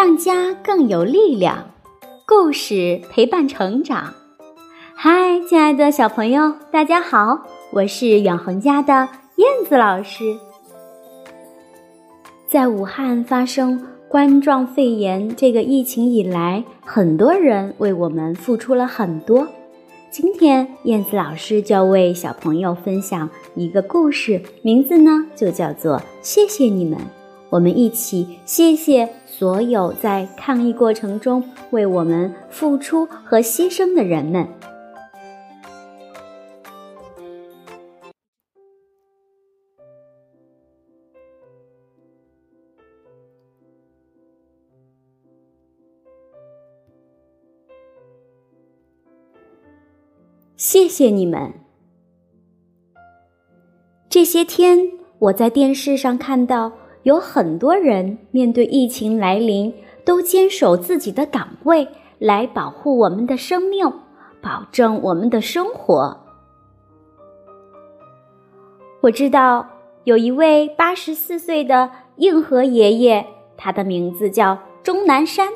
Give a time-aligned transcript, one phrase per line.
[0.00, 1.70] 让家更有力量，
[2.24, 4.14] 故事陪伴成长。
[4.94, 7.40] 嗨，亲爱的小朋友，大家好，
[7.72, 10.22] 我是远恒家的燕子老师。
[12.46, 19.48] 在武汉发生冠状肺炎这个疫情以来，很多人为我们付出了很多。
[20.12, 26.96] 今天，燕子老师就要为小朋友分享一个故事，名字呢就叫做《谢谢你们》。
[27.50, 34.46] 我们一起谢谢所有在抗疫过程中为我们付出和牺牲的人们。
[50.56, 51.54] 谢谢你们！
[54.10, 56.72] 这些天，我在电视上看到
[57.08, 59.72] 有很多人面对疫情来临，
[60.04, 61.88] 都坚守自己的岗位，
[62.18, 63.90] 来保护我们的生命，
[64.42, 66.20] 保证我们的生活。
[69.00, 69.66] 我知道
[70.04, 73.24] 有一位八十四岁的硬核爷爷，
[73.56, 75.48] 他的名字叫钟南山，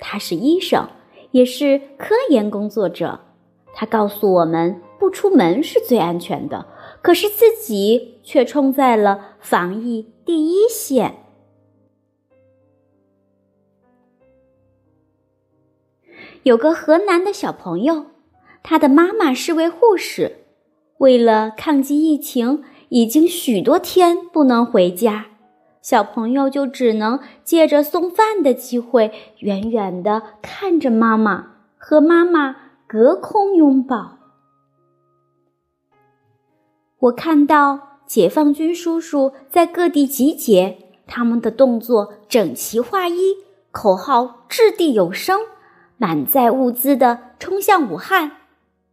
[0.00, 0.88] 他是医生，
[1.32, 3.20] 也是科研工作者。
[3.74, 6.64] 他告诉我们，不出门是最安全的，
[7.02, 11.16] 可是自己却冲在了防疫第一线。
[16.42, 18.06] 有个河南的小朋友，
[18.62, 20.44] 他的妈妈是位护士，
[20.98, 25.26] 为了抗击疫情，已经许多天不能回家，
[25.80, 32.56] 小朋友就只能借着送饭的机会，远远的看着妈妈和妈妈。
[32.86, 34.18] 隔空拥抱。
[36.98, 43.36] 我看到解放军叔叔在各地集结，他们的动作整齐划一，
[43.70, 45.40] 口号掷地有声，
[45.96, 48.32] 满载物资的冲向武汉，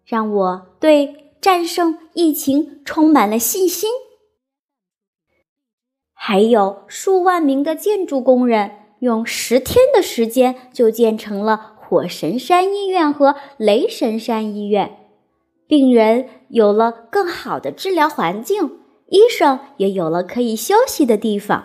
[0.06, 3.90] 让我对战胜疫情充满了信心。
[6.14, 11.78] 还有数万名的建筑工人，用十天的时间就建成了。
[11.92, 15.10] 火神山医院和雷神山医院，
[15.68, 18.80] 病人有了更好的治疗环境，
[19.12, 21.64] 医生也有了可以休息的地方。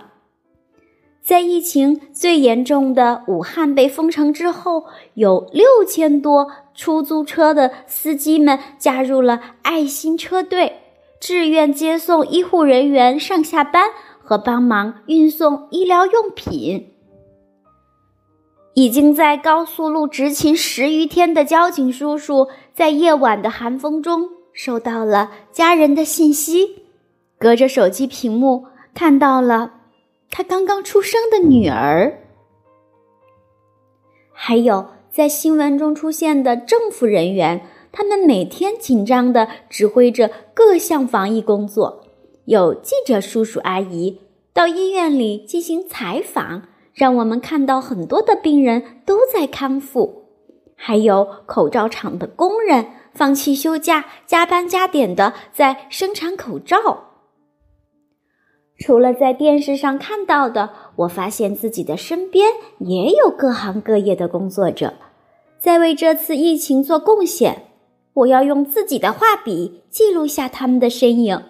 [1.23, 4.85] 在疫情最严重的武汉被封城之后，
[5.15, 10.81] 有六千多出租车的司机们加入了爱心车队，
[11.21, 13.91] 志愿接送医护人员上下班
[14.23, 16.93] 和帮忙运送医疗用品。
[18.75, 26.86] 已经在高速路执勤十余天的交警叔叔，在夜晚的寒风中收到了家人的信息，
[27.39, 29.75] 隔着手机屏幕看到了
[30.31, 32.21] 他刚刚出生的女儿。
[34.33, 42.05] 还有在新闻中出现的政府人员，他们每天紧张地指挥着各项防疫工作，
[42.45, 44.21] 有记者叔叔阿姨
[44.53, 46.63] 到医院里进行采访。
[46.93, 50.31] 让我们看到很多的病人都在康复，
[50.75, 57.16] 还有口罩厂的工人放弃休假、加班加点的在生产口罩。
[58.79, 64.95] 除了在电视上看到的，我发现自己的身边也有各行各业的工作者
[65.59, 67.63] 在为这次疫情做贡献。
[68.13, 71.43] 我要用自己的画笔记录下他们的身影。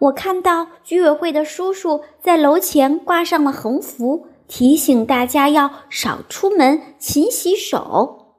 [0.00, 8.36] 我看到居委会的叔叔在楼前挂上了横幅，提醒大家要少出门、勤洗手。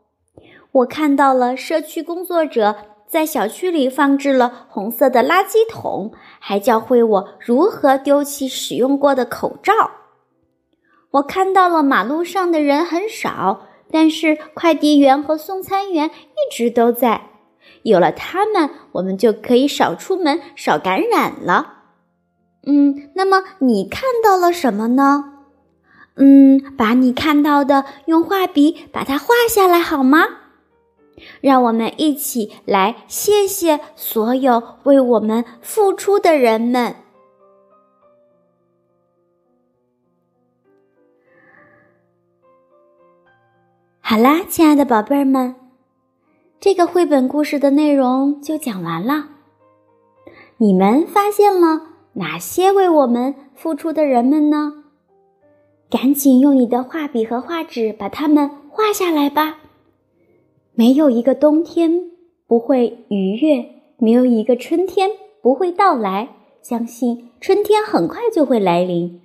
[0.72, 2.75] 我看到了社区工作者
[3.16, 9.72] 在小区里放置了红色的垃圾桶，还教会我如何丢弃使用过的口罩。
[11.12, 17.30] 我看到了马路上的人很少，但是快递员和送餐员一直都在。
[17.84, 21.84] 有了他们，我们就可以少出门、少感染了。
[22.68, 25.45] 嗯，那么你看到了什么呢？
[26.18, 30.19] 嗯，把你看到的用画笔把它画下来好吗？
[31.41, 36.95] 让我们一起来谢谢所有为我们付出的人们。
[44.01, 45.56] 好啦，亲爱的宝贝儿们。
[46.59, 49.29] 这个绘本故事的内容就讲完了。
[50.57, 51.81] 你们发现了
[52.13, 54.83] 哪些为我们付出的人们呢？
[55.89, 59.59] 赶紧用你的画笔和画纸把它们画下来吧。
[60.75, 62.12] 没有一个冬天
[62.48, 63.66] 不会逾越，
[63.98, 65.10] 没有一个春天
[65.42, 66.30] 不会到来。
[66.62, 69.22] 相信春天很快就会来临。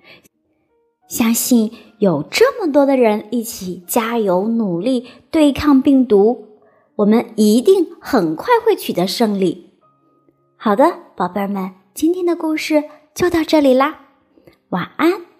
[1.07, 6.45] 相信有这么多的人一起加油努力对抗病毒，
[6.97, 9.71] 我们一定很快会取得胜利。
[10.55, 12.83] 好的，宝贝儿们，今天的故事
[13.13, 13.99] 就到这里啦，
[14.69, 15.30] 晚安。